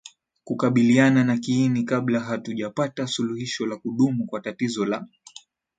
[0.43, 5.07] kukabiliana na kiini kabla hatujapata suluhisho la kudumu kwa tatizo la